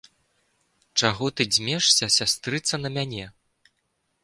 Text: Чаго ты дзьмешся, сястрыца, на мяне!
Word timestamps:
Чаго 1.01 1.25
ты 1.35 1.41
дзьмешся, 1.53 2.09
сястрыца, 2.17 2.75
на 2.87 2.93
мяне! 2.99 3.25